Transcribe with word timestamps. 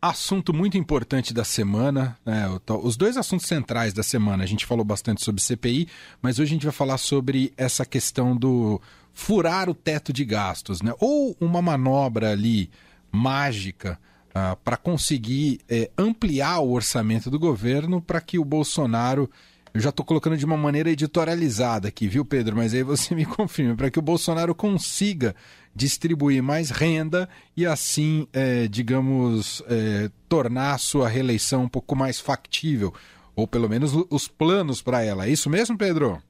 assunto 0.00 0.54
muito 0.54 0.78
importante 0.78 1.34
da 1.34 1.44
semana, 1.44 2.16
né? 2.24 2.46
os 2.82 2.96
dois 2.96 3.16
assuntos 3.16 3.46
centrais 3.46 3.92
da 3.92 4.02
semana. 4.02 4.44
A 4.44 4.46
gente 4.46 4.66
falou 4.66 4.84
bastante 4.84 5.24
sobre 5.24 5.42
CPI, 5.42 5.88
mas 6.22 6.38
hoje 6.38 6.50
a 6.50 6.54
gente 6.54 6.66
vai 6.66 6.72
falar 6.72 6.98
sobre 6.98 7.52
essa 7.56 7.84
questão 7.84 8.36
do 8.36 8.80
furar 9.12 9.68
o 9.68 9.74
teto 9.74 10.12
de 10.12 10.24
gastos, 10.24 10.80
né? 10.80 10.94
Ou 11.00 11.36
uma 11.40 11.60
manobra 11.60 12.30
ali 12.30 12.70
mágica 13.10 13.98
uh, 14.28 14.56
para 14.62 14.76
conseguir 14.76 15.60
eh, 15.68 15.90
ampliar 15.98 16.60
o 16.60 16.70
orçamento 16.70 17.28
do 17.28 17.38
governo 17.38 18.00
para 18.00 18.20
que 18.20 18.38
o 18.38 18.44
Bolsonaro 18.44 19.28
eu 19.74 19.80
já 19.80 19.90
estou 19.90 20.04
colocando 20.04 20.36
de 20.36 20.44
uma 20.44 20.56
maneira 20.56 20.90
editorializada 20.90 21.88
aqui, 21.88 22.08
viu, 22.08 22.24
Pedro? 22.24 22.56
Mas 22.56 22.74
aí 22.74 22.82
você 22.82 23.14
me 23.16 23.24
confirma, 23.24 23.76
para 23.76 23.90
que 23.90 23.98
o 23.98 24.02
Bolsonaro 24.02 24.54
consiga 24.54 25.34
distribuir 25.74 26.42
mais 26.42 26.70
renda 26.70 27.28
e 27.56 27.64
assim, 27.64 28.26
é, 28.32 28.66
digamos, 28.66 29.62
é, 29.68 30.10
tornar 30.28 30.74
a 30.74 30.78
sua 30.78 31.08
reeleição 31.08 31.64
um 31.64 31.68
pouco 31.68 31.94
mais 31.94 32.18
factível, 32.18 32.92
ou 33.36 33.46
pelo 33.46 33.68
menos 33.68 33.92
os 34.10 34.26
planos 34.26 34.82
para 34.82 35.04
ela. 35.04 35.26
É 35.26 35.30
isso 35.30 35.48
mesmo, 35.48 35.78
Pedro? 35.78 36.20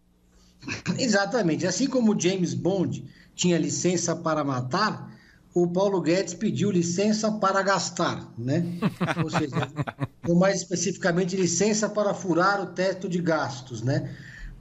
Exatamente. 0.98 1.66
Assim 1.66 1.86
como 1.86 2.18
James 2.18 2.52
Bond 2.52 3.04
tinha 3.34 3.56
licença 3.56 4.14
para 4.14 4.44
matar, 4.44 5.10
o 5.54 5.66
Paulo 5.66 6.00
Guedes 6.00 6.34
pediu 6.34 6.70
licença 6.70 7.32
para 7.32 7.62
gastar, 7.62 8.32
né? 8.36 8.64
Ou 9.22 9.30
seja, 9.30 9.68
ou 10.26 10.36
mais 10.36 10.56
especificamente, 10.56 11.36
licença 11.36 11.88
para 11.88 12.12
furar 12.12 12.60
o 12.60 12.66
teto 12.66 13.08
de 13.08 13.20
gastos, 13.20 13.82
né? 13.82 14.14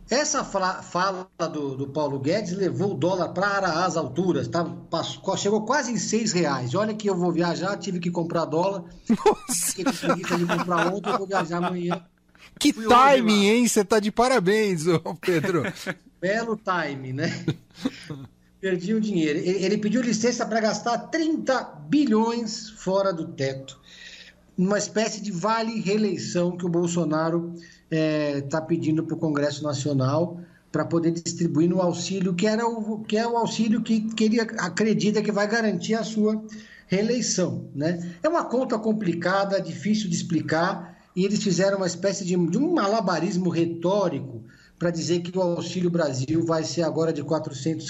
Essa 0.09 0.41
fala 0.45 1.27
do, 1.51 1.75
do 1.75 1.87
Paulo 1.87 2.17
Guedes 2.17 2.53
levou 2.53 2.93
o 2.93 2.97
dólar 2.97 3.33
para 3.33 3.85
as 3.85 3.97
alturas, 3.97 4.47
tá? 4.47 4.63
Passou, 4.63 5.35
chegou 5.35 5.65
quase 5.65 5.91
em 5.91 5.97
seis 5.97 6.31
reais. 6.31 6.73
Olha 6.73 6.93
que 6.93 7.09
eu 7.09 7.15
vou 7.15 7.29
viajar, 7.29 7.75
tive 7.75 7.99
que 7.99 8.09
comprar 8.09 8.45
dólar. 8.45 8.85
Nossa. 9.09 9.73
Fiquei 10.15 10.37
de 10.37 10.45
comprar 10.45 10.93
ontem, 10.93 11.09
eu 11.09 11.17
vou 11.17 11.27
viajar 11.27 11.57
amanhã. 11.57 12.01
Que 12.57 12.71
timing, 12.71 13.47
hein? 13.47 13.67
Você 13.67 13.83
tá 13.83 13.99
de 13.99 14.09
parabéns, 14.09 14.85
Pedro. 15.19 15.63
Belo 16.21 16.57
time, 16.57 17.11
né? 17.11 17.45
Perdi 18.59 18.93
o 18.93 19.01
dinheiro. 19.01 19.39
Ele, 19.39 19.65
ele 19.65 19.77
pediu 19.77 20.01
licença 20.01 20.45
para 20.45 20.59
gastar 20.59 20.97
30 20.97 21.63
bilhões 21.87 22.69
fora 22.69 23.13
do 23.13 23.27
teto. 23.27 23.79
Uma 24.57 24.77
espécie 24.77 25.21
de 25.21 25.31
vale 25.31 25.79
reeleição 25.79 26.57
que 26.57 26.65
o 26.65 26.69
Bolsonaro 26.69 27.53
está 27.55 27.67
é, 27.91 28.41
tá 28.41 28.59
pedindo 28.59 29.03
para 29.03 29.15
o 29.15 29.19
Congresso 29.19 29.63
Nacional 29.63 30.39
para 30.71 30.83
poder 30.83 31.11
distribuir 31.11 31.69
no 31.69 31.81
auxílio, 31.81 32.33
que, 32.33 32.45
era 32.45 32.67
o, 32.67 33.03
que 33.03 33.17
é 33.17 33.27
o 33.27 33.37
auxílio 33.37 33.81
que, 33.81 34.01
que 34.01 34.23
ele 34.25 34.39
acredita 34.39 35.21
que 35.21 35.31
vai 35.31 35.47
garantir 35.47 35.93
a 35.93 36.03
sua 36.03 36.43
reeleição. 36.87 37.69
Né? 37.73 38.15
É 38.21 38.27
uma 38.27 38.45
conta 38.45 38.77
complicada, 38.77 39.61
difícil 39.61 40.09
de 40.09 40.15
explicar, 40.15 40.97
e 41.15 41.23
eles 41.23 41.41
fizeram 41.41 41.77
uma 41.77 41.87
espécie 41.87 42.25
de, 42.25 42.35
de 42.35 42.57
um 42.57 42.73
malabarismo 42.73 43.49
retórico 43.49 44.43
para 44.77 44.91
dizer 44.91 45.21
que 45.21 45.35
o 45.35 45.41
Auxílio 45.41 45.89
Brasil 45.89 46.45
vai 46.45 46.63
ser 46.63 46.83
agora 46.83 47.11
de 47.11 47.21
R$ 47.21 47.27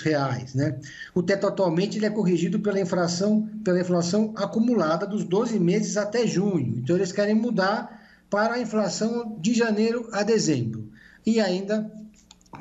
reais, 0.04 0.54
né? 0.54 0.80
O 1.14 1.22
teto 1.22 1.46
atualmente 1.46 1.98
ele 1.98 2.06
é 2.06 2.10
corrigido 2.10 2.60
pela 2.60 2.80
inflação, 2.80 3.50
pela 3.64 3.82
inflação 3.82 4.34
acumulada 4.36 5.06
dos 5.06 5.24
12 5.24 5.60
meses 5.60 5.98
até 5.98 6.26
junho. 6.26 6.78
Então 6.78 6.96
eles 6.96 7.12
querem 7.12 7.36
mudar 7.36 8.02
para 8.30 8.56
a 8.56 8.60
inflação 8.60 9.38
de 9.40 9.54
janeiro 9.54 10.08
a 10.14 10.24
dezembro. 10.24 10.90
E 11.26 11.42
ainda 11.42 11.92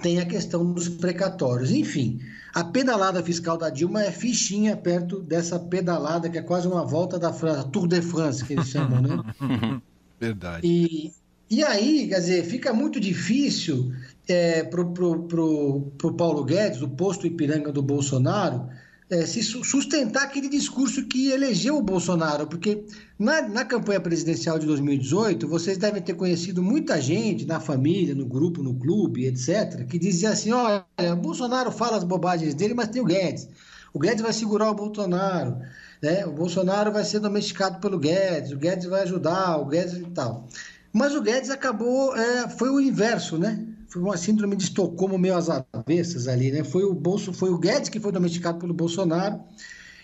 tem 0.02 0.18
a 0.18 0.26
questão 0.26 0.72
dos 0.72 0.88
precatórios. 0.88 1.70
Enfim, 1.70 2.20
a 2.52 2.64
pedalada 2.64 3.22
fiscal 3.22 3.56
da 3.56 3.70
Dilma 3.70 4.02
é 4.02 4.10
fichinha 4.10 4.76
perto 4.76 5.20
dessa 5.20 5.58
pedalada 5.58 6.28
que 6.28 6.38
é 6.38 6.42
quase 6.42 6.66
uma 6.66 6.84
volta 6.84 7.18
da 7.18 7.32
França, 7.32 7.64
Tour 7.64 7.86
de 7.86 8.02
France, 8.02 8.44
que 8.44 8.54
eles 8.54 8.68
chamam, 8.68 9.00
né? 9.00 9.22
Verdade. 10.18 10.66
E, 10.66 11.12
e 11.48 11.62
aí, 11.62 12.08
quer 12.08 12.20
dizer, 12.20 12.44
fica 12.44 12.72
muito 12.72 12.98
difícil 12.98 13.92
é, 14.28 14.64
para 14.64 14.80
o 14.82 16.14
Paulo 16.16 16.44
Guedes, 16.44 16.82
o 16.82 16.88
posto 16.88 17.26
Ipiranga 17.26 17.70
do 17.70 17.82
Bolsonaro, 17.82 18.68
é, 19.08 19.24
se 19.24 19.40
sustentar 19.42 20.24
aquele 20.24 20.48
discurso 20.48 21.06
que 21.06 21.30
elegeu 21.30 21.76
o 21.76 21.82
Bolsonaro, 21.82 22.48
porque 22.48 22.84
na, 23.16 23.42
na 23.42 23.64
campanha 23.64 24.00
presidencial 24.00 24.58
de 24.58 24.66
2018, 24.66 25.46
vocês 25.46 25.78
devem 25.78 26.02
ter 26.02 26.14
conhecido 26.14 26.60
muita 26.60 27.00
gente 27.00 27.46
na 27.46 27.60
família, 27.60 28.16
no 28.16 28.26
grupo, 28.26 28.64
no 28.64 28.74
clube, 28.74 29.26
etc., 29.26 29.86
que 29.86 29.98
dizia 29.98 30.30
assim: 30.30 30.50
olha, 30.50 30.84
o 31.12 31.16
Bolsonaro 31.16 31.70
fala 31.70 31.96
as 31.96 32.04
bobagens 32.04 32.54
dele, 32.54 32.74
mas 32.74 32.88
tem 32.88 33.00
o 33.00 33.04
Guedes. 33.04 33.48
O 33.94 33.98
Guedes 33.98 34.22
vai 34.22 34.32
segurar 34.32 34.70
o 34.70 34.74
Bolsonaro, 34.74 35.56
né? 36.02 36.26
o 36.26 36.32
Bolsonaro 36.32 36.92
vai 36.92 37.04
ser 37.04 37.20
domesticado 37.20 37.78
pelo 37.80 37.98
Guedes, 37.98 38.50
o 38.50 38.58
Guedes 38.58 38.86
vai 38.86 39.02
ajudar, 39.02 39.56
o 39.58 39.66
Guedes 39.66 39.94
e 39.94 40.10
tal. 40.10 40.48
Mas 40.96 41.14
o 41.14 41.20
Guedes 41.20 41.50
acabou, 41.50 42.16
é, 42.16 42.48
foi 42.48 42.70
o 42.70 42.80
inverso, 42.80 43.36
né? 43.36 43.66
foi 43.86 44.02
uma 44.02 44.16
síndrome 44.16 44.56
de 44.56 44.64
Estocolmo 44.64 45.18
meio 45.18 45.36
às 45.36 45.48
avessas 45.48 46.26
ali, 46.26 46.50
né? 46.50 46.64
Foi 46.64 46.84
o 46.84 46.94
Bolso, 46.94 47.32
foi 47.32 47.50
o 47.50 47.58
Guedes 47.58 47.88
que 47.88 48.00
foi 48.00 48.10
domesticado 48.10 48.58
pelo 48.58 48.74
Bolsonaro. 48.74 49.40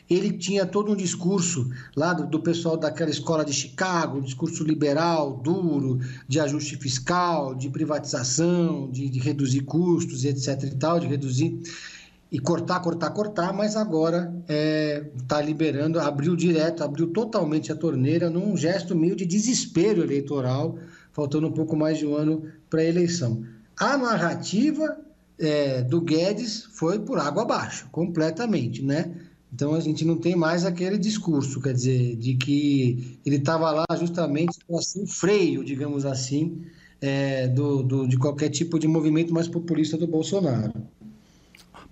Ele 0.08 0.32
tinha 0.32 0.66
todo 0.66 0.92
um 0.92 0.96
discurso 0.96 1.70
lá 1.96 2.12
do, 2.12 2.26
do 2.26 2.40
pessoal 2.40 2.76
daquela 2.76 3.10
escola 3.10 3.44
de 3.44 3.52
Chicago, 3.52 4.18
um 4.18 4.22
discurso 4.22 4.62
liberal, 4.64 5.40
duro, 5.42 5.98
de 6.28 6.38
ajuste 6.40 6.76
fiscal, 6.76 7.54
de 7.54 7.70
privatização, 7.70 8.90
de, 8.90 9.08
de 9.08 9.18
reduzir 9.18 9.62
custos, 9.62 10.24
etc. 10.24 10.62
e 10.64 10.76
tal, 10.76 11.00
de 11.00 11.06
reduzir 11.06 11.58
e 12.32 12.38
cortar, 12.38 12.80
cortar, 12.80 13.10
cortar, 13.10 13.52
mas 13.52 13.76
agora 13.76 14.34
está 14.40 14.54
é, 14.54 15.04
tá 15.28 15.42
liberando, 15.42 16.00
abriu 16.00 16.34
direto, 16.34 16.82
abriu 16.82 17.08
totalmente 17.08 17.70
a 17.70 17.76
torneira 17.76 18.30
num 18.30 18.56
gesto 18.56 18.96
meio 18.96 19.14
de 19.14 19.26
desespero 19.26 20.02
eleitoral, 20.02 20.78
faltando 21.12 21.46
um 21.46 21.52
pouco 21.52 21.76
mais 21.76 21.98
de 21.98 22.06
um 22.06 22.16
ano 22.16 22.44
para 22.70 22.80
a 22.80 22.84
eleição. 22.84 23.44
A 23.78 23.98
narrativa 23.98 24.96
é, 25.38 25.82
do 25.82 26.00
Guedes 26.00 26.64
foi 26.72 27.00
por 27.00 27.18
água 27.18 27.42
abaixo, 27.42 27.86
completamente, 27.92 28.82
né? 28.82 29.12
Então 29.52 29.74
a 29.74 29.80
gente 29.80 30.02
não 30.02 30.16
tem 30.16 30.34
mais 30.34 30.64
aquele 30.64 30.96
discurso, 30.96 31.60
quer 31.60 31.74
dizer, 31.74 32.16
de 32.16 32.34
que 32.36 33.18
ele 33.26 33.36
estava 33.36 33.70
lá 33.70 33.84
justamente 33.98 34.56
para 34.66 34.80
ser 34.80 35.02
um 35.02 35.06
freio, 35.06 35.62
digamos 35.62 36.06
assim, 36.06 36.62
é, 36.98 37.46
do, 37.48 37.82
do, 37.82 38.08
de 38.08 38.16
qualquer 38.16 38.48
tipo 38.48 38.78
de 38.78 38.88
movimento 38.88 39.34
mais 39.34 39.48
populista 39.48 39.98
do 39.98 40.06
Bolsonaro. 40.06 40.72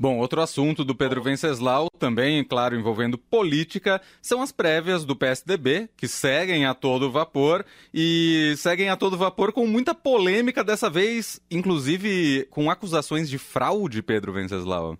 Bom, 0.00 0.16
outro 0.16 0.40
assunto 0.40 0.82
do 0.82 0.94
Pedro 0.94 1.22
Venceslau, 1.22 1.88
também, 1.98 2.42
claro, 2.42 2.74
envolvendo 2.74 3.18
política, 3.18 4.00
são 4.22 4.40
as 4.40 4.50
prévias 4.50 5.04
do 5.04 5.14
PSDB, 5.14 5.90
que 5.94 6.08
seguem 6.08 6.64
a 6.64 6.72
todo 6.72 7.12
vapor 7.12 7.66
e 7.92 8.54
seguem 8.56 8.88
a 8.88 8.96
todo 8.96 9.18
vapor 9.18 9.52
com 9.52 9.66
muita 9.66 9.94
polêmica 9.94 10.64
dessa 10.64 10.88
vez, 10.88 11.38
inclusive 11.50 12.46
com 12.48 12.70
acusações 12.70 13.28
de 13.28 13.36
fraude, 13.36 14.00
Pedro 14.00 14.32
Venceslau. 14.32 14.96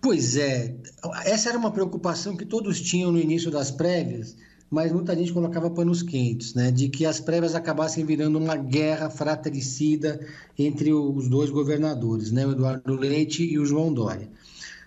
Pois 0.00 0.36
é, 0.36 0.76
essa 1.24 1.48
era 1.48 1.58
uma 1.58 1.72
preocupação 1.72 2.36
que 2.36 2.46
todos 2.46 2.80
tinham 2.80 3.10
no 3.10 3.18
início 3.18 3.50
das 3.50 3.72
prévias 3.72 4.36
mas 4.70 4.92
muita 4.92 5.16
gente 5.16 5.32
colocava 5.32 5.70
panos 5.70 6.02
quentes, 6.02 6.54
né, 6.54 6.70
de 6.70 6.88
que 6.88 7.06
as 7.06 7.20
prévias 7.20 7.54
acabassem 7.54 8.04
virando 8.04 8.38
uma 8.38 8.56
guerra 8.56 9.08
fratricida 9.08 10.20
entre 10.58 10.92
os 10.92 11.28
dois 11.28 11.50
governadores, 11.50 12.30
né, 12.30 12.46
o 12.46 12.52
Eduardo 12.52 12.94
Leite 12.94 13.42
e 13.44 13.58
o 13.58 13.64
João 13.64 13.92
Dória. 13.92 14.28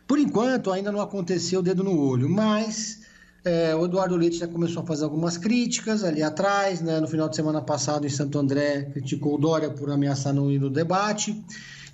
Por 0.08 0.20
enquanto, 0.20 0.72
ainda 0.72 0.92
não 0.92 1.02
aconteceu 1.02 1.62
o 1.62 1.64
dedo 1.64 1.84
no 1.84 1.98
olho, 1.98 2.30
mas 2.30 3.00
é, 3.44 3.76
o 3.76 3.86
Eduardo 3.86 4.16
Leite 4.16 4.38
já 4.38 4.48
começou 4.48 4.84
a 4.84 4.86
fazer 4.86 5.04
algumas 5.04 5.38
críticas 5.38 6.04
ali 6.04 6.22
atrás, 6.22 6.80
né, 6.80 7.00
no 7.00 7.08
final 7.08 7.28
de 7.28 7.36
semana 7.36 7.62
passado 7.62 8.06
em 8.06 8.10
Santo 8.10 8.38
André, 8.38 8.84
criticou 8.94 9.36
o 9.36 9.38
Dória 9.38 9.72
por 9.72 9.90
ameaçar 9.90 10.34
não 10.34 10.52
ir 10.52 10.60
no 10.60 10.70
debate, 10.70 11.44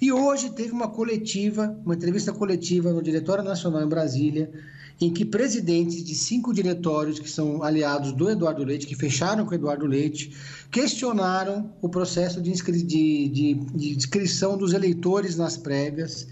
e 0.01 0.11
hoje 0.11 0.49
teve 0.49 0.71
uma 0.71 0.89
coletiva, 0.89 1.75
uma 1.85 1.95
entrevista 1.95 2.33
coletiva 2.33 2.91
no 2.91 3.01
Diretório 3.01 3.43
Nacional 3.43 3.81
em 3.81 3.87
Brasília, 3.87 4.51
em 4.99 5.13
que 5.13 5.23
presidentes 5.23 6.03
de 6.03 6.15
cinco 6.15 6.53
diretórios 6.53 7.19
que 7.19 7.29
são 7.29 7.61
aliados 7.61 8.11
do 8.11 8.29
Eduardo 8.29 8.63
Leite, 8.63 8.87
que 8.87 8.95
fecharam 8.95 9.45
com 9.45 9.51
o 9.51 9.55
Eduardo 9.55 9.85
Leite, 9.85 10.31
questionaram 10.71 11.71
o 11.81 11.87
processo 11.87 12.41
de, 12.41 12.49
inscri 12.49 12.81
de, 12.81 13.29
de, 13.29 13.53
de 13.53 13.95
inscrição 13.95 14.57
dos 14.57 14.73
eleitores 14.73 15.37
nas 15.37 15.55
prévias. 15.55 16.27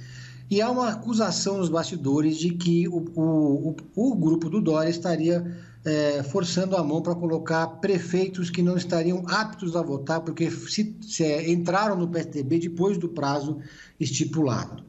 E 0.49 0.61
há 0.61 0.69
uma 0.69 0.89
acusação 0.89 1.57
nos 1.57 1.69
bastidores 1.69 2.37
de 2.37 2.51
que 2.51 2.87
o, 2.87 3.05
o, 3.15 3.75
o 3.95 4.15
grupo 4.15 4.49
do 4.49 4.61
Dória 4.61 4.89
estaria 4.89 5.45
é, 5.83 6.23
forçando 6.23 6.75
a 6.75 6.83
mão 6.83 7.01
para 7.01 7.13
colocar 7.13 7.67
prefeitos 7.67 8.49
que 8.49 8.63
não 8.63 8.75
estariam 8.75 9.23
aptos 9.27 9.75
a 9.75 9.83
votar, 9.83 10.21
porque 10.21 10.49
se, 10.49 10.95
se 11.01 11.23
é, 11.23 11.51
entraram 11.51 11.95
no 11.95 12.07
PSDB 12.07 12.59
depois 12.59 12.97
do 12.97 13.09
prazo 13.09 13.59
estipulado. 13.99 14.83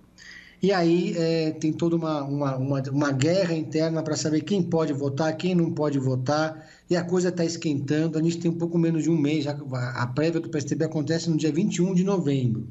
E 0.62 0.72
aí 0.72 1.14
é, 1.16 1.50
tem 1.50 1.72
toda 1.72 1.96
uma, 1.96 2.22
uma, 2.24 2.56
uma, 2.56 2.82
uma 2.90 3.12
guerra 3.12 3.54
interna 3.54 4.02
para 4.02 4.16
saber 4.16 4.40
quem 4.40 4.62
pode 4.62 4.92
votar, 4.92 5.36
quem 5.36 5.54
não 5.54 5.70
pode 5.70 5.98
votar, 5.98 6.66
e 6.88 6.96
a 6.96 7.04
coisa 7.04 7.28
está 7.28 7.44
esquentando. 7.44 8.18
A 8.18 8.22
gente 8.22 8.38
tem 8.38 8.50
um 8.50 8.56
pouco 8.56 8.78
menos 8.78 9.02
de 9.02 9.10
um 9.10 9.16
mês, 9.16 9.44
já 9.44 9.56
a 9.94 10.06
prévia 10.06 10.40
do 10.40 10.48
PSDB 10.48 10.84
acontece 10.86 11.28
no 11.28 11.36
dia 11.36 11.52
21 11.52 11.94
de 11.94 12.04
novembro. 12.04 12.66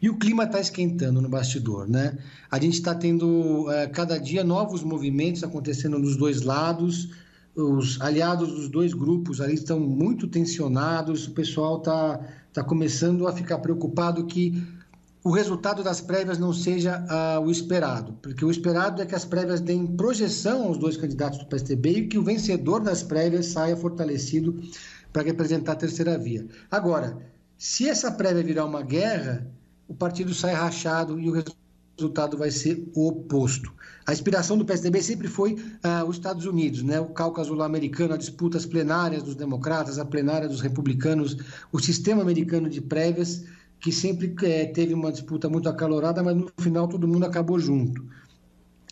E 0.00 0.10
o 0.10 0.16
clima 0.18 0.44
está 0.44 0.60
esquentando 0.60 1.22
no 1.22 1.28
bastidor, 1.28 1.88
né? 1.88 2.18
A 2.50 2.58
gente 2.58 2.74
está 2.74 2.92
tendo 2.94 3.70
é, 3.70 3.86
cada 3.86 4.18
dia 4.18 4.42
novos 4.42 4.82
movimentos 4.82 5.44
acontecendo 5.44 5.98
nos 5.98 6.16
dois 6.16 6.42
lados. 6.42 7.10
os 7.54 8.00
aliados 8.00 8.48
dos 8.48 8.68
dois 8.68 8.92
grupos 8.92 9.40
ali 9.40 9.54
estão 9.54 9.78
muito 9.78 10.26
tensionados, 10.26 11.28
o 11.28 11.30
pessoal 11.30 11.78
está 11.78 12.20
tá 12.52 12.64
começando 12.64 13.28
a 13.28 13.32
ficar 13.32 13.58
preocupado 13.58 14.26
que 14.26 14.62
o 15.24 15.30
resultado 15.30 15.84
das 15.84 16.00
prévias 16.00 16.38
não 16.38 16.52
seja 16.52 17.04
ah, 17.08 17.40
o 17.40 17.50
esperado, 17.50 18.14
porque 18.20 18.44
o 18.44 18.50
esperado 18.50 19.00
é 19.00 19.06
que 19.06 19.14
as 19.14 19.24
prévias 19.24 19.60
deem 19.60 19.86
projeção 19.86 20.64
aos 20.64 20.78
dois 20.78 20.96
candidatos 20.96 21.38
do 21.38 21.46
PSDB 21.46 21.90
e 21.90 22.06
que 22.08 22.18
o 22.18 22.24
vencedor 22.24 22.80
das 22.80 23.02
prévias 23.02 23.46
saia 23.46 23.76
fortalecido 23.76 24.60
para 25.12 25.22
representar 25.22 25.72
a 25.72 25.76
terceira 25.76 26.18
via. 26.18 26.46
Agora, 26.70 27.18
se 27.56 27.88
essa 27.88 28.10
prévia 28.10 28.42
virar 28.42 28.64
uma 28.64 28.82
guerra, 28.82 29.46
o 29.86 29.94
partido 29.94 30.34
sai 30.34 30.54
rachado 30.54 31.20
e 31.20 31.30
o 31.30 31.44
resultado 31.96 32.36
vai 32.36 32.50
ser 32.50 32.90
o 32.92 33.06
oposto. 33.06 33.72
A 34.04 34.12
inspiração 34.12 34.58
do 34.58 34.64
PSDB 34.64 35.00
sempre 35.00 35.28
foi 35.28 35.56
ah, 35.84 36.04
os 36.04 36.16
Estados 36.16 36.46
Unidos, 36.46 36.82
né? 36.82 36.98
o 36.98 37.06
Cáucaso 37.06 37.60
americano, 37.62 38.14
as 38.14 38.18
disputas 38.18 38.66
plenárias 38.66 39.22
dos 39.22 39.36
democratas, 39.36 40.00
a 40.00 40.04
plenária 40.04 40.48
dos 40.48 40.60
republicanos, 40.60 41.36
o 41.70 41.78
sistema 41.78 42.22
americano 42.22 42.68
de 42.68 42.80
prévias 42.80 43.44
que 43.82 43.90
sempre 43.90 44.32
é, 44.44 44.64
teve 44.64 44.94
uma 44.94 45.10
disputa 45.10 45.48
muito 45.48 45.68
acalorada, 45.68 46.22
mas 46.22 46.36
no 46.36 46.48
final 46.60 46.86
todo 46.86 47.08
mundo 47.08 47.26
acabou 47.26 47.58
junto. 47.58 48.02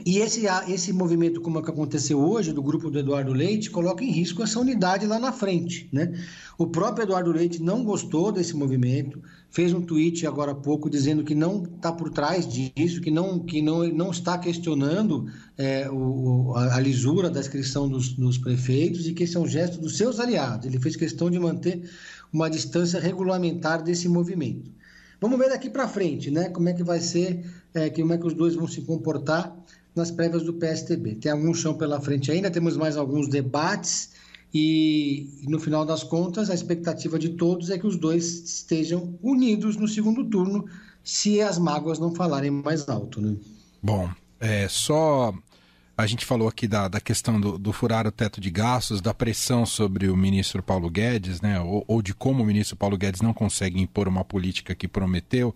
E 0.05 0.19
esse, 0.19 0.47
esse 0.69 0.93
movimento, 0.93 1.41
como 1.41 1.59
é 1.59 1.63
que 1.63 1.71
aconteceu 1.71 2.19
hoje, 2.19 2.53
do 2.53 2.63
grupo 2.63 2.91
do 2.91 2.99
Eduardo 2.99 3.33
Leite, 3.33 3.71
coloca 3.71 4.03
em 4.03 4.11
risco 4.11 4.43
essa 4.43 4.59
unidade 4.59 5.07
lá 5.07 5.19
na 5.19 5.31
frente. 5.31 5.89
Né? 5.93 6.19
O 6.59 6.67
próprio 6.67 7.05
Eduardo 7.05 7.31
Leite 7.31 7.63
não 7.63 7.85
gostou 7.85 8.33
desse 8.33 8.57
movimento, 8.57 9.23
fez 9.51 9.73
um 9.75 9.83
tweet 9.83 10.27
agora 10.27 10.53
há 10.53 10.55
pouco 10.55 10.89
dizendo 10.89 11.23
que 11.23 11.35
não 11.35 11.65
está 11.65 11.93
por 11.93 12.11
trás 12.11 12.49
disso, 12.49 13.01
que 13.01 13.11
não, 13.11 13.39
que 13.41 13.61
não, 13.61 13.87
não 13.89 14.11
está 14.11 14.39
questionando 14.39 15.27
é, 15.57 15.89
o, 15.91 16.55
a, 16.57 16.81
lisura 16.81 17.29
da 17.29 17.41
inscrição 17.41 17.89
dos, 17.89 18.09
dos 18.15 18.39
prefeitos 18.39 19.07
e 19.07 19.13
que 19.13 19.25
esse 19.25 19.37
é 19.37 19.41
um 19.41 19.47
gesto 19.47 19.81
dos 19.81 19.99
seus 19.99 20.19
aliados. 20.19 20.67
Ele 20.67 20.81
fez 20.81 20.97
questão 20.97 21.31
de 21.31 21.39
manter 21.39 21.89
uma 22.33 22.49
distância 22.49 22.99
regulamentar 22.99 23.83
desse 23.83 24.09
movimento. 24.09 24.80
Vamos 25.21 25.39
ver 25.39 25.51
daqui 25.51 25.69
para 25.69 25.87
frente, 25.87 26.31
né? 26.31 26.49
Como 26.49 26.69
é 26.69 26.73
que 26.73 26.83
vai 26.83 27.01
ser, 27.01 27.45
é, 27.75 27.91
como 27.91 28.13
é 28.13 28.19
que 28.19 28.27
os 28.27 28.35
dois 28.35 28.55
vão 28.55 28.67
se 28.67 28.81
comportar 28.83 29.55
nas 29.95 30.11
prévias 30.11 30.45
do 30.45 30.55
PSTB. 30.55 31.17
Tem 31.17 31.33
algum 31.33 31.53
chão 31.53 31.75
pela 31.75 32.01
frente 32.01 32.31
ainda, 32.31 32.51
temos 32.51 32.77
mais 32.77 32.97
alguns 32.97 33.29
debates 33.29 34.11
e, 34.53 35.45
no 35.49 35.59
final 35.59 35.85
das 35.85 36.03
contas, 36.03 36.51
a 36.51 36.55
expectativa 36.55 37.19
de 37.19 37.31
todos 37.31 37.71
é 37.71 37.79
que 37.79 37.87
os 37.87 37.97
dois 37.97 38.45
estejam 38.45 39.19
unidos 39.23 39.77
no 39.77 39.87
segundo 39.87 40.25
turno, 40.25 40.65
se 41.05 41.41
as 41.41 41.59
mágoas 41.59 41.99
não 41.99 42.15
falarem 42.15 42.51
mais 42.51 42.89
alto, 42.89 43.21
né? 43.21 43.37
Bom, 43.83 44.09
é 44.39 44.69
só 44.69 45.33
a 46.01 46.07
gente 46.07 46.25
falou 46.25 46.49
aqui 46.49 46.67
da, 46.67 46.89
da 46.89 47.01
questão 47.01 47.41
do, 47.41 47.59
do, 47.59 47.73
furar 47.73 48.07
o 48.07 48.11
teto 48.11 48.41
de 48.41 48.51
gastos, 48.51 49.01
da 49.01 49.13
pressão 49.13 49.67
sobre 49.67 50.09
o 50.09 50.17
ministro 50.17 50.63
Paulo 50.63 50.89
Guedes, 50.89 51.41
né? 51.41 51.61
Ou, 51.61 51.85
ou, 51.87 52.01
de 52.03 52.15
como 52.15 52.43
o 52.43 52.47
ministro 52.47 52.77
Paulo 52.77 52.97
Guedes 52.97 53.21
não 53.21 53.35
consegue 53.35 53.81
impor 53.81 54.09
uma 54.09 54.25
política 54.25 54.75
que 54.75 54.89
prometeu. 54.89 55.55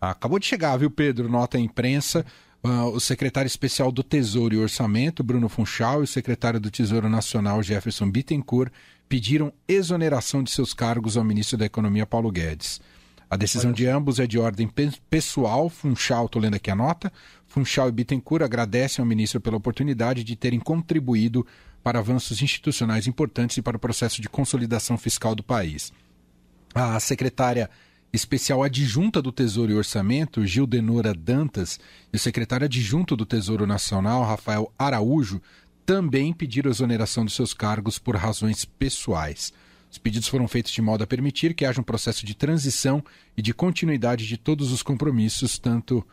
Acabou 0.00 0.38
de 0.38 0.46
chegar, 0.46 0.76
viu, 0.76 0.90
Pedro? 0.90 1.28
Nota 1.28 1.58
à 1.58 1.60
imprensa. 1.60 2.24
Uh, 2.62 2.88
o 2.92 3.00
secretário 3.00 3.46
especial 3.46 3.90
do 3.90 4.02
Tesouro 4.02 4.54
e 4.54 4.58
Orçamento, 4.58 5.24
Bruno 5.24 5.48
Funchal, 5.48 6.00
e 6.00 6.04
o 6.04 6.06
secretário 6.06 6.60
do 6.60 6.70
Tesouro 6.70 7.08
Nacional, 7.08 7.62
Jefferson 7.62 8.10
Bittencourt, 8.10 8.70
pediram 9.08 9.52
exoneração 9.66 10.42
de 10.42 10.50
seus 10.50 10.72
cargos 10.72 11.16
ao 11.16 11.24
ministro 11.24 11.56
da 11.58 11.66
Economia, 11.66 12.06
Paulo 12.06 12.30
Guedes. 12.30 12.80
A 13.30 13.36
decisão 13.36 13.70
de 13.70 13.86
ambos 13.86 14.18
é 14.18 14.26
de 14.26 14.40
ordem 14.40 14.68
pessoal. 15.08 15.70
Funchal, 15.70 16.26
estou 16.26 16.42
lendo 16.42 16.56
aqui 16.56 16.68
a 16.68 16.74
nota. 16.74 17.12
Funchal 17.46 17.88
e 17.88 17.92
Bittencourt 17.92 18.42
agradecem 18.42 19.00
ao 19.00 19.06
ministro 19.06 19.40
pela 19.40 19.56
oportunidade 19.56 20.24
de 20.24 20.34
terem 20.34 20.58
contribuído 20.58 21.46
para 21.80 22.00
avanços 22.00 22.42
institucionais 22.42 23.06
importantes 23.06 23.56
e 23.56 23.62
para 23.62 23.76
o 23.76 23.80
processo 23.80 24.20
de 24.20 24.28
consolidação 24.28 24.98
fiscal 24.98 25.36
do 25.36 25.44
país. 25.44 25.92
A 26.74 26.98
secretária 26.98 27.70
especial 28.12 28.64
adjunta 28.64 29.22
do 29.22 29.30
Tesouro 29.30 29.70
e 29.70 29.76
Orçamento, 29.76 30.44
Gil 30.44 30.66
Denora 30.66 31.14
Dantas, 31.14 31.78
e 32.12 32.16
o 32.16 32.18
secretário 32.18 32.64
adjunto 32.64 33.14
do 33.14 33.24
Tesouro 33.24 33.64
Nacional, 33.64 34.24
Rafael 34.24 34.72
Araújo, 34.76 35.40
também 35.86 36.32
pediram 36.32 36.68
exoneração 36.68 37.24
dos 37.24 37.34
seus 37.34 37.54
cargos 37.54 37.96
por 37.96 38.16
razões 38.16 38.64
pessoais. 38.64 39.52
Os 39.90 39.98
pedidos 39.98 40.28
foram 40.28 40.46
feitos 40.46 40.72
de 40.72 40.80
modo 40.80 41.02
a 41.02 41.06
permitir 41.06 41.54
que 41.54 41.64
haja 41.64 41.80
um 41.80 41.84
processo 41.84 42.24
de 42.24 42.34
transição 42.34 43.02
e 43.36 43.42
de 43.42 43.52
continuidade 43.52 44.26
de 44.26 44.36
todos 44.36 44.70
os 44.70 44.82
compromissos, 44.82 45.58
tanto 45.58 46.06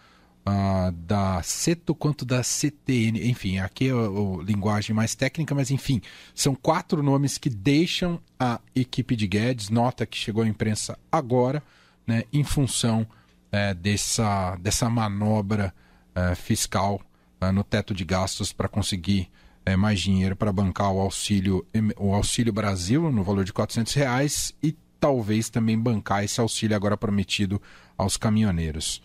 uh, 0.48 0.92
da 0.92 1.42
CETO 1.44 1.94
quanto 1.94 2.26
da 2.26 2.42
CTN. 2.42 3.30
Enfim, 3.30 3.60
aqui 3.60 3.90
é 3.90 3.92
a, 3.92 4.44
linguagem 4.44 4.96
mais 4.96 5.14
técnica, 5.14 5.54
mas 5.54 5.70
enfim, 5.70 6.02
são 6.34 6.56
quatro 6.56 7.04
nomes 7.04 7.38
que 7.38 7.50
deixam 7.50 8.20
a 8.40 8.60
equipe 8.76 9.16
de 9.16 9.28
Guedes, 9.28 9.70
nota 9.70 10.06
que 10.06 10.18
chegou 10.18 10.44
à 10.44 10.48
imprensa 10.48 10.98
agora, 11.12 11.62
né, 12.06 12.24
em 12.34 12.44
função 12.44 13.06
é, 13.52 13.74
dessa, 13.74 14.56
dessa 14.58 14.90
manobra 14.90 15.74
é, 16.16 16.34
fiscal 16.36 17.02
é, 17.40 17.52
no 17.52 17.64
teto 17.64 17.94
de 17.94 18.04
gastos 18.04 18.52
para 18.52 18.68
conseguir 18.68 19.30
é, 19.68 19.76
mais 19.76 20.00
dinheiro 20.00 20.34
para 20.34 20.52
bancar 20.54 20.94
o 20.94 21.00
auxílio, 21.02 21.66
o 21.98 22.14
auxílio 22.14 22.54
Brasil 22.54 23.12
no 23.12 23.22
valor 23.22 23.44
de 23.44 23.52
400 23.52 23.94
reais 23.96 24.54
e 24.64 24.74
talvez 24.98 25.50
também 25.50 25.78
bancar 25.78 26.24
esse 26.24 26.40
auxílio 26.40 26.74
agora 26.74 26.96
prometido 26.96 27.62
aos 27.98 28.16
caminhoneiros. 28.16 29.02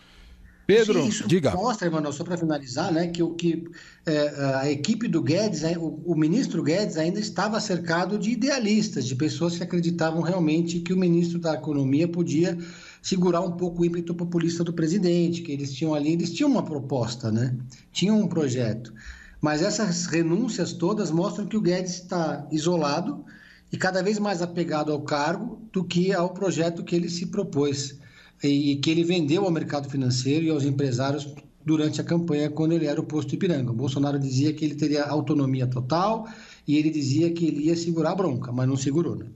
Pedro, 0.64 1.04
isso 1.04 1.26
diga. 1.26 1.50
mostra, 1.50 1.88
Emanuel, 1.88 2.12
só 2.12 2.22
para 2.22 2.36
finalizar, 2.36 2.92
né, 2.92 3.08
que, 3.08 3.20
o, 3.20 3.30
que 3.30 3.64
é, 4.06 4.28
a 4.60 4.70
equipe 4.70 5.08
do 5.08 5.20
Guedes, 5.20 5.64
o, 5.76 6.00
o, 6.06 6.14
ministro 6.14 6.62
Guedes 6.62 6.96
ainda 6.96 7.18
estava 7.18 7.58
cercado 7.58 8.16
de 8.16 8.30
idealistas, 8.30 9.04
de 9.04 9.16
pessoas 9.16 9.56
que 9.56 9.64
acreditavam 9.64 10.22
realmente 10.22 10.78
que 10.78 10.92
o 10.92 10.96
ministro 10.96 11.40
da 11.40 11.54
Economia 11.54 12.06
podia 12.06 12.56
segurar 13.02 13.40
um 13.40 13.50
pouco 13.50 13.82
o 13.82 13.84
ímpeto 13.84 14.14
populista 14.14 14.62
do 14.62 14.72
presidente, 14.72 15.42
que 15.42 15.50
eles 15.50 15.74
tinham 15.74 15.92
ali, 15.92 16.12
eles 16.12 16.32
tinham 16.32 16.48
uma 16.48 16.62
proposta, 16.62 17.32
né? 17.32 17.56
Tinham 17.90 18.20
um 18.20 18.28
projeto. 18.28 18.94
Mas 19.42 19.60
essas 19.60 20.06
renúncias 20.06 20.72
todas 20.72 21.10
mostram 21.10 21.46
que 21.46 21.56
o 21.56 21.60
Guedes 21.60 21.94
está 21.94 22.46
isolado 22.52 23.24
e 23.72 23.76
cada 23.76 24.00
vez 24.00 24.20
mais 24.20 24.40
apegado 24.40 24.92
ao 24.92 25.02
cargo 25.02 25.60
do 25.72 25.82
que 25.82 26.12
ao 26.12 26.30
projeto 26.30 26.84
que 26.84 26.94
ele 26.94 27.08
se 27.08 27.26
propôs 27.26 27.98
e 28.40 28.76
que 28.76 28.88
ele 28.88 29.02
vendeu 29.02 29.44
ao 29.44 29.50
mercado 29.50 29.90
financeiro 29.90 30.46
e 30.46 30.50
aos 30.50 30.64
empresários 30.64 31.34
durante 31.64 32.00
a 32.00 32.04
campanha 32.04 32.50
quando 32.50 32.72
ele 32.72 32.86
era 32.86 33.00
o 33.00 33.04
posto 33.04 33.34
Ipiranga. 33.34 33.72
O 33.72 33.74
Bolsonaro 33.74 34.18
dizia 34.18 34.52
que 34.52 34.64
ele 34.64 34.76
teria 34.76 35.04
autonomia 35.04 35.66
total 35.66 36.28
e 36.66 36.76
ele 36.76 36.90
dizia 36.90 37.32
que 37.32 37.46
ele 37.46 37.64
ia 37.64 37.76
segurar 37.76 38.12
a 38.12 38.16
bronca, 38.16 38.52
mas 38.52 38.68
não 38.68 38.76
segurou, 38.76 39.16
né? 39.16 39.26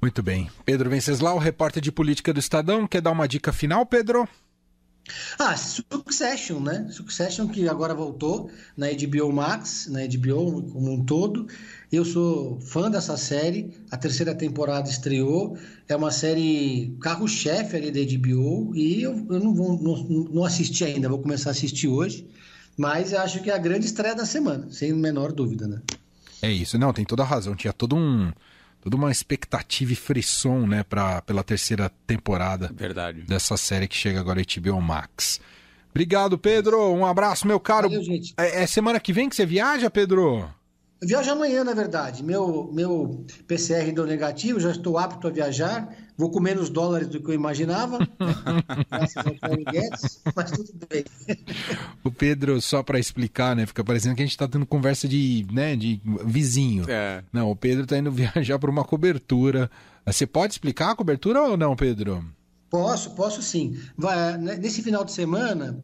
Muito 0.00 0.22
bem. 0.22 0.50
Pedro 0.64 0.90
Venceslau, 0.90 1.38
repórter 1.38 1.82
de 1.82 1.92
política 1.92 2.32
do 2.32 2.40
Estadão, 2.40 2.86
quer 2.86 3.00
dar 3.00 3.10
uma 3.10 3.28
dica 3.28 3.52
final, 3.52 3.84
Pedro? 3.86 4.28
Ah, 5.38 5.56
Succession, 5.56 6.60
né? 6.60 6.88
Succession 6.90 7.48
que 7.48 7.68
agora 7.68 7.94
voltou 7.94 8.50
na 8.76 8.86
HBO 8.88 9.32
Max, 9.32 9.88
na 9.88 10.00
HBO 10.06 10.62
como 10.62 10.92
um 10.92 11.04
todo. 11.04 11.46
Eu 11.90 12.04
sou 12.04 12.60
fã 12.60 12.90
dessa 12.90 13.16
série. 13.16 13.74
A 13.90 13.96
terceira 13.96 14.34
temporada 14.34 14.88
estreou. 14.88 15.56
É 15.88 15.96
uma 15.96 16.10
série 16.10 16.96
carro-chefe 17.00 17.76
ali 17.76 17.90
da 17.90 18.00
HBO 18.00 18.74
e 18.76 19.02
eu, 19.02 19.26
eu 19.30 19.40
não, 19.40 19.54
vou, 19.54 19.80
não, 19.80 20.04
não 20.32 20.44
assisti 20.44 20.84
ainda, 20.84 21.08
vou 21.08 21.18
começar 21.18 21.50
a 21.50 21.52
assistir 21.52 21.88
hoje. 21.88 22.28
Mas 22.76 23.12
eu 23.12 23.20
acho 23.20 23.42
que 23.42 23.50
é 23.50 23.54
a 23.54 23.58
grande 23.58 23.86
estreia 23.86 24.14
da 24.14 24.24
semana, 24.24 24.70
sem 24.70 24.92
menor 24.92 25.32
dúvida, 25.32 25.66
né? 25.66 25.82
É 26.40 26.50
isso, 26.50 26.78
não, 26.78 26.92
tem 26.92 27.04
toda 27.04 27.22
a 27.22 27.26
razão. 27.26 27.54
Tinha 27.54 27.72
todo 27.72 27.96
um 27.96 28.32
toda 28.80 28.96
uma 28.96 29.10
expectativa 29.10 29.92
e 29.92 29.96
frisson, 29.96 30.66
né, 30.66 30.82
pra, 30.82 31.22
pela 31.22 31.42
terceira 31.42 31.90
temporada 32.06 32.70
Verdade. 32.74 33.22
dessa 33.22 33.56
série 33.56 33.86
que 33.86 33.96
chega 33.96 34.20
agora 34.20 34.42
HBO 34.42 34.80
Max. 34.80 35.40
Obrigado, 35.90 36.38
Pedro. 36.38 36.92
Um 36.92 37.04
abraço, 37.04 37.46
meu 37.46 37.58
caro. 37.58 37.88
Valeu, 37.88 38.02
gente. 38.02 38.32
É, 38.36 38.62
é 38.62 38.66
semana 38.66 39.00
que 39.00 39.12
vem 39.12 39.28
que 39.28 39.36
você 39.36 39.44
viaja, 39.44 39.90
Pedro? 39.90 40.48
Eu 41.02 41.08
viajo 41.08 41.30
amanhã, 41.30 41.64
na 41.64 41.72
verdade. 41.72 42.22
Meu, 42.22 42.70
meu 42.72 43.24
PCR 43.46 43.90
deu 43.92 44.06
negativo, 44.06 44.60
já 44.60 44.70
estou 44.70 44.98
apto 44.98 45.26
a 45.26 45.30
viajar. 45.30 45.88
Vou 46.20 46.30
com 46.30 46.38
menos 46.38 46.68
dólares 46.68 47.08
do 47.08 47.18
que 47.18 47.30
eu 47.30 47.34
imaginava, 47.34 47.96
graças 48.90 49.16
ao 49.16 49.34
Paulo 49.36 49.64
Guedes, 49.64 50.20
mas 50.36 50.50
tudo 50.50 50.70
bem. 50.86 51.02
O 52.04 52.12
Pedro, 52.12 52.60
só 52.60 52.82
para 52.82 52.98
explicar, 52.98 53.56
né? 53.56 53.64
Fica 53.64 53.82
parecendo 53.82 54.14
que 54.14 54.20
a 54.20 54.26
gente 54.26 54.32
está 54.32 54.46
tendo 54.46 54.66
conversa 54.66 55.08
de, 55.08 55.46
né, 55.50 55.74
de 55.74 55.98
vizinho. 56.22 56.84
É. 56.86 57.24
Não, 57.32 57.50
o 57.50 57.56
Pedro 57.56 57.84
está 57.84 57.96
indo 57.96 58.12
viajar 58.12 58.58
para 58.58 58.70
uma 58.70 58.84
cobertura. 58.84 59.70
Você 60.04 60.26
pode 60.26 60.52
explicar 60.52 60.90
a 60.90 60.94
cobertura 60.94 61.40
ou 61.40 61.56
não, 61.56 61.74
Pedro? 61.74 62.22
Posso, 62.68 63.12
posso 63.12 63.40
sim. 63.40 63.80
Vai, 63.96 64.36
né, 64.36 64.56
nesse 64.56 64.82
final 64.82 65.06
de 65.06 65.12
semana, 65.12 65.82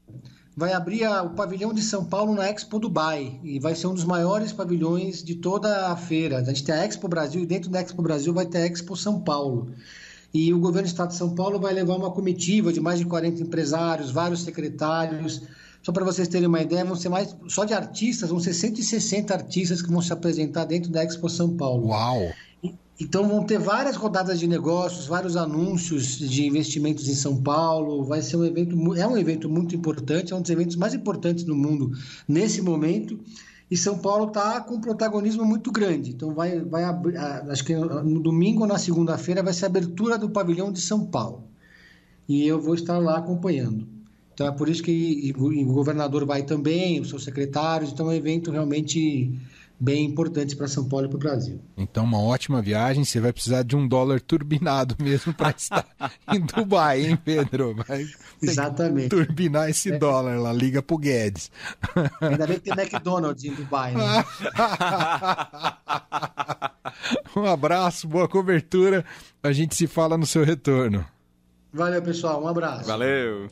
vai 0.54 0.74
abrir 0.74 1.04
a, 1.04 1.22
o 1.22 1.30
pavilhão 1.30 1.72
de 1.72 1.80
São 1.80 2.04
Paulo 2.04 2.34
na 2.34 2.46
Expo 2.50 2.78
Dubai 2.78 3.40
e 3.42 3.58
vai 3.58 3.74
ser 3.74 3.86
um 3.86 3.94
dos 3.94 4.04
maiores 4.04 4.52
pavilhões 4.52 5.24
de 5.24 5.36
toda 5.36 5.86
a 5.86 5.96
feira. 5.96 6.40
A 6.40 6.44
gente 6.44 6.62
tem 6.62 6.74
a 6.74 6.84
Expo 6.84 7.08
Brasil 7.08 7.40
e 7.40 7.46
dentro 7.46 7.70
da 7.70 7.80
Expo 7.80 8.02
Brasil 8.02 8.34
vai 8.34 8.44
ter 8.44 8.58
a 8.58 8.66
Expo 8.66 8.94
São 8.94 9.18
Paulo. 9.22 9.72
E 10.32 10.52
o 10.52 10.58
governo 10.58 10.86
do 10.86 10.90
estado 10.90 11.08
de 11.08 11.16
São 11.16 11.34
Paulo 11.34 11.58
vai 11.58 11.72
levar 11.72 11.96
uma 11.96 12.10
comitiva 12.10 12.72
de 12.72 12.80
mais 12.80 12.98
de 12.98 13.06
40 13.06 13.42
empresários, 13.42 14.10
vários 14.10 14.42
secretários, 14.42 15.42
Só 15.82 15.92
para 15.92 16.04
vocês 16.04 16.26
terem 16.26 16.48
uma 16.48 16.60
ideia, 16.60 16.84
vão 16.84 16.96
ser 16.96 17.08
mais 17.08 17.36
só 17.46 17.64
de 17.64 17.72
artistas, 17.72 18.30
vão 18.30 18.40
ser 18.40 18.52
160 18.52 19.32
artistas 19.32 19.80
que 19.80 19.88
vão 19.88 20.02
se 20.02 20.12
apresentar 20.12 20.64
dentro 20.64 20.90
da 20.90 21.04
Expo 21.04 21.28
São 21.28 21.56
Paulo. 21.56 21.86
Uau! 21.88 22.32
Então 22.98 23.28
vão 23.28 23.44
ter 23.44 23.58
várias 23.58 23.94
rodadas 23.94 24.40
de 24.40 24.46
negócios, 24.46 25.06
vários 25.06 25.36
anúncios 25.36 26.18
de 26.18 26.46
investimentos 26.46 27.08
em 27.08 27.14
São 27.14 27.40
Paulo. 27.40 28.02
Vai 28.04 28.22
ser 28.22 28.36
um 28.36 28.44
evento, 28.44 28.96
é 28.96 29.06
um 29.06 29.16
evento 29.16 29.48
muito 29.48 29.76
importante, 29.76 30.32
é 30.32 30.36
um 30.36 30.40
dos 30.40 30.50
eventos 30.50 30.76
mais 30.76 30.94
importantes 30.94 31.44
do 31.44 31.54
mundo 31.54 31.92
nesse 32.26 32.62
momento. 32.62 33.20
E 33.70 33.76
São 33.76 33.98
Paulo 33.98 34.28
está 34.28 34.60
com 34.60 34.74
um 34.76 34.80
protagonismo 34.80 35.44
muito 35.44 35.72
grande. 35.72 36.10
Então 36.10 36.32
vai, 36.32 36.60
vai 36.60 36.84
abrir, 36.84 37.16
acho 37.16 37.64
que 37.64 37.74
no 37.74 38.20
domingo 38.20 38.62
ou 38.62 38.66
na 38.66 38.78
segunda-feira 38.78 39.42
vai 39.42 39.52
ser 39.52 39.64
a 39.64 39.68
abertura 39.68 40.16
do 40.16 40.30
pavilhão 40.30 40.70
de 40.70 40.80
São 40.80 41.04
Paulo. 41.04 41.44
E 42.28 42.46
eu 42.46 42.60
vou 42.60 42.74
estar 42.74 42.98
lá 42.98 43.18
acompanhando. 43.18 43.86
Então 44.32 44.46
é 44.46 44.52
por 44.52 44.68
isso 44.68 44.82
que 44.82 45.34
o 45.36 45.72
governador 45.72 46.24
vai 46.26 46.42
também, 46.42 47.00
os 47.00 47.08
seus 47.08 47.24
secretários. 47.24 47.90
Então 47.90 48.06
é 48.06 48.10
um 48.10 48.12
evento 48.12 48.50
realmente 48.50 49.32
bem 49.78 50.04
importante 50.04 50.56
para 50.56 50.66
São 50.66 50.88
Paulo 50.88 51.06
e 51.06 51.08
para 51.08 51.16
o 51.16 51.20
Brasil. 51.20 51.60
Então, 51.76 52.04
uma 52.04 52.20
ótima 52.20 52.62
viagem. 52.62 53.04
Você 53.04 53.20
vai 53.20 53.32
precisar 53.32 53.62
de 53.62 53.76
um 53.76 53.86
dólar 53.86 54.20
turbinado 54.20 54.96
mesmo 55.02 55.32
para 55.34 55.50
estar 55.50 55.86
em 56.32 56.40
Dubai, 56.40 57.06
hein, 57.06 57.16
Pedro? 57.16 57.74
Vai 57.86 58.06
Exatamente. 58.40 59.10
Turbinar 59.10 59.68
esse 59.68 59.92
é. 59.92 59.98
dólar 59.98 60.38
lá, 60.38 60.52
liga 60.52 60.82
pro 60.82 60.98
Guedes. 60.98 61.50
Ainda 62.20 62.46
bem 62.46 62.58
que 62.58 62.74
tem 62.74 62.84
McDonald's 62.84 63.44
em 63.44 63.54
Dubai, 63.54 63.94
né? 63.94 64.24
um 67.36 67.44
abraço, 67.44 68.08
boa 68.08 68.28
cobertura. 68.28 69.04
A 69.42 69.52
gente 69.52 69.74
se 69.74 69.86
fala 69.86 70.16
no 70.16 70.26
seu 70.26 70.44
retorno. 70.44 71.04
Valeu, 71.72 72.00
pessoal. 72.00 72.42
Um 72.42 72.48
abraço. 72.48 72.86
Valeu. 72.86 73.48